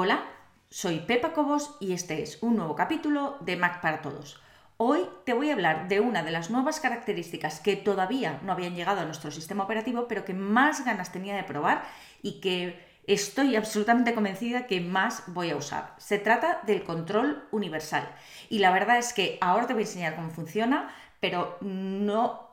Hola, 0.00 0.22
soy 0.70 1.00
Pepa 1.00 1.32
Cobos 1.32 1.76
y 1.80 1.92
este 1.92 2.22
es 2.22 2.40
un 2.40 2.54
nuevo 2.54 2.76
capítulo 2.76 3.36
de 3.40 3.56
Mac 3.56 3.80
para 3.80 4.00
Todos. 4.00 4.40
Hoy 4.76 5.00
te 5.24 5.32
voy 5.32 5.50
a 5.50 5.54
hablar 5.54 5.88
de 5.88 5.98
una 5.98 6.22
de 6.22 6.30
las 6.30 6.50
nuevas 6.50 6.78
características 6.78 7.58
que 7.58 7.74
todavía 7.74 8.38
no 8.44 8.52
habían 8.52 8.76
llegado 8.76 9.00
a 9.00 9.04
nuestro 9.04 9.32
sistema 9.32 9.64
operativo, 9.64 10.06
pero 10.06 10.24
que 10.24 10.34
más 10.34 10.84
ganas 10.84 11.10
tenía 11.10 11.34
de 11.34 11.42
probar 11.42 11.82
y 12.22 12.40
que 12.40 12.78
estoy 13.08 13.56
absolutamente 13.56 14.14
convencida 14.14 14.68
que 14.68 14.80
más 14.80 15.24
voy 15.26 15.50
a 15.50 15.56
usar. 15.56 15.96
Se 15.98 16.20
trata 16.20 16.60
del 16.64 16.84
control 16.84 17.48
universal. 17.50 18.08
Y 18.48 18.60
la 18.60 18.70
verdad 18.70 18.98
es 18.98 19.12
que 19.12 19.36
ahora 19.40 19.66
te 19.66 19.72
voy 19.72 19.82
a 19.82 19.86
enseñar 19.86 20.14
cómo 20.14 20.30
funciona, 20.30 20.94
pero 21.18 21.58
no 21.60 22.52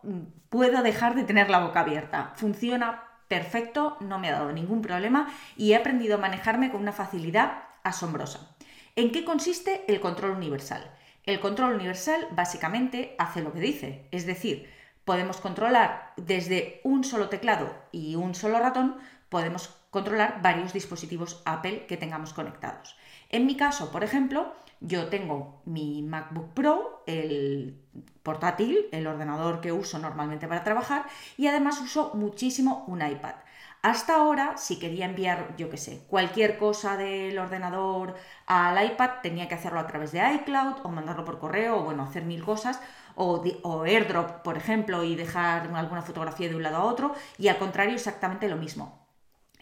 puedo 0.50 0.82
dejar 0.82 1.14
de 1.14 1.26
tener 1.26 1.52
la 1.52 1.60
boca 1.60 1.82
abierta. 1.82 2.34
Funciona 2.38 3.04
perfecto, 3.28 3.98
no 4.00 4.20
me 4.20 4.30
ha 4.30 4.34
dado 4.34 4.52
ningún 4.52 4.82
problema 4.82 5.34
y 5.58 5.72
he 5.72 5.76
aprendido 5.76 6.16
a 6.16 6.20
manejarme 6.20 6.72
con 6.72 6.82
una 6.82 6.92
facilidad 6.92 7.64
asombrosa. 7.84 8.56
¿En 8.96 9.12
qué 9.12 9.26
consiste 9.26 9.84
el 9.88 10.00
control 10.00 10.32
universal? 10.32 10.90
El 11.26 11.40
control 11.40 11.74
universal 11.74 12.28
básicamente 12.32 13.16
hace 13.18 13.42
lo 13.42 13.52
que 13.52 13.60
dice, 13.60 14.08
es 14.12 14.26
decir, 14.26 14.70
podemos 15.06 15.38
controlar 15.38 16.14
desde 16.18 16.82
un 16.84 17.04
solo 17.04 17.30
teclado 17.30 17.74
y 17.92 18.16
un 18.16 18.36
solo 18.36 18.60
ratón, 18.60 18.98
podemos 19.30 19.70
controlar 19.96 20.42
varios 20.42 20.74
dispositivos 20.74 21.42
Apple 21.46 21.86
que 21.88 21.96
tengamos 21.96 22.34
conectados. 22.34 22.98
En 23.30 23.46
mi 23.46 23.56
caso, 23.56 23.94
por 23.94 24.04
ejemplo, 24.04 24.52
yo 24.82 25.08
tengo 25.08 25.62
mi 25.64 26.04
MacBook 26.04 26.54
Pro, 26.54 27.02
el 27.08 27.80
portátil, 28.22 28.88
el 28.92 29.08
ordenador 29.08 29.62
que 29.62 29.72
uso 29.72 29.98
normalmente 29.98 30.50
para 30.50 30.66
trabajar, 30.66 31.06
y 31.38 31.48
además 31.48 31.80
uso 31.80 32.12
muchísimo 32.14 32.84
un 32.88 33.08
iPad. 33.08 33.36
Hasta 33.84 34.16
ahora, 34.16 34.58
si 34.58 34.80
quería 34.80 35.06
enviar, 35.06 35.56
yo 35.56 35.70
qué 35.70 35.78
sé, 35.78 36.06
cualquier 36.10 36.58
cosa 36.58 36.98
del 36.98 37.40
ordenador 37.40 38.16
al 38.48 38.86
iPad, 38.86 39.22
tenía 39.24 39.48
que 39.48 39.56
hacerlo 39.56 39.80
a 39.80 39.88
través 39.88 40.12
de 40.12 40.20
iCloud 40.42 40.80
o 40.84 40.90
mandarlo 40.90 41.24
por 41.24 41.40
correo 41.40 41.78
o, 41.78 41.84
bueno, 41.86 42.04
hacer 42.04 42.26
mil 42.26 42.44
cosas, 42.44 42.82
o, 43.16 43.42
o, 43.64 43.84
AirDrop, 43.86 44.42
por 44.42 44.58
ejemplo, 44.58 45.06
y 45.06 45.16
dejar 45.16 45.74
alguna 45.74 46.02
fotografía 46.02 46.50
de 46.50 46.56
un 46.58 46.64
lado 46.64 46.80
a 46.80 46.84
otro, 46.84 47.16
y 47.38 47.48
al 47.48 47.58
contrario, 47.58 47.96
exactamente 47.96 48.50
lo 48.50 48.58
mismo. 48.58 49.05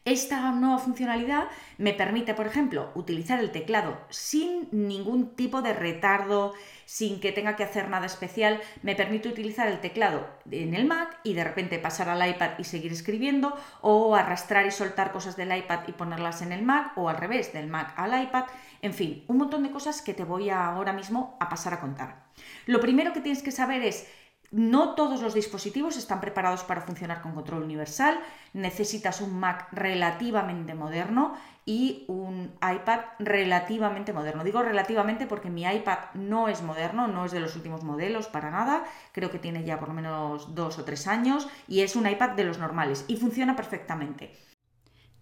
Esta 0.06 0.52
nueva 0.52 0.80
funcionalidad 0.80 1.48
me 1.78 1.94
permite, 1.94 2.34
por 2.34 2.46
ejemplo, 2.46 2.92
utilizar 2.94 3.40
el 3.40 3.52
teclado 3.52 3.98
sin 4.10 4.68
ningún 4.72 5.34
tipo 5.38 5.62
de 5.62 5.72
retardo, 5.72 6.54
sin 6.84 7.22
que 7.22 7.32
tenga 7.32 7.56
que 7.56 7.64
hacer 7.64 7.88
nada 7.88 8.06
especial. 8.06 8.60
Me 8.82 8.96
permite 8.96 9.30
utilizar 9.30 9.70
el 9.70 9.80
teclado 9.80 10.28
en 10.52 10.74
el 10.74 10.84
Mac 10.84 11.20
y 11.24 11.36
de 11.36 11.46
repente 11.46 11.80
pasar 11.80 12.10
al 12.10 12.30
iPad 12.30 12.52
y 12.58 12.66
seguir 12.66 12.92
escribiendo, 12.92 13.58
o 13.80 14.14
arrastrar 14.14 14.66
y 14.66 14.72
soltar 14.72 15.14
cosas 15.14 15.38
del 15.38 15.56
iPad 15.56 15.88
y 15.88 15.94
ponerlas 15.94 16.42
en 16.42 16.52
el 16.52 16.64
Mac, 16.64 16.92
o 16.98 17.08
al 17.08 17.16
revés, 17.16 17.54
del 17.54 17.68
Mac 17.68 17.94
al 17.96 18.24
iPad. 18.24 18.44
En 18.82 18.94
fin, 18.94 19.24
un 19.30 19.38
montón 19.38 19.64
de 19.64 19.72
cosas 19.72 20.02
que 20.02 20.14
te 20.14 20.26
voy 20.26 20.50
ahora 20.50 20.92
mismo 20.92 21.38
a 21.40 21.48
pasar 21.48 21.76
a 21.76 21.80
contar. 21.80 22.26
Lo 22.66 22.82
primero 22.82 23.14
que 23.14 23.22
tienes 23.22 23.42
que 23.42 23.52
saber 23.52 23.82
es 23.82 24.06
no 24.54 24.94
todos 24.94 25.24
los 25.24 25.34
dispositivos 25.34 25.98
están 25.98 26.22
preparados 26.22 26.64
para 26.64 26.82
funcionar 26.82 27.24
con 27.24 27.34
control 27.34 27.64
universal. 27.64 28.20
Necesitas 28.54 29.20
un 29.20 29.40
Mac 29.40 29.68
relativamente 29.72 30.76
moderno 30.76 31.34
y 31.66 32.06
un 32.08 32.52
iPad 32.62 33.00
relativamente 33.18 34.14
moderno. 34.14 34.44
Digo 34.44 34.62
relativamente 34.62 35.26
porque 35.26 35.50
mi 35.50 35.64
iPad 35.64 35.98
no 36.14 36.50
es 36.50 36.62
moderno, 36.62 37.08
no 37.08 37.26
es 37.26 37.32
de 37.32 37.40
los 37.40 37.56
últimos 37.56 37.84
modelos 37.84 38.28
para 38.28 38.52
nada. 38.52 38.84
Creo 39.12 39.32
que 39.32 39.40
tiene 39.40 39.64
ya 39.64 39.80
por 39.80 39.88
lo 39.88 39.96
menos 39.96 40.54
dos 40.54 40.78
o 40.78 40.86
tres 40.86 41.08
años 41.08 41.48
y 41.68 41.82
es 41.82 41.96
un 41.96 42.08
iPad 42.08 42.32
de 42.32 42.44
los 42.44 42.60
normales 42.60 43.06
y 43.08 43.18
funciona 43.18 43.56
perfectamente. 43.56 44.53